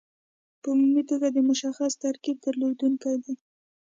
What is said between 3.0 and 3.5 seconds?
دي.